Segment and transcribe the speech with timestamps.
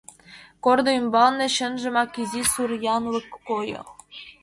[0.63, 3.81] Корно ӱмбалне чынжымак изи сур янлык койо.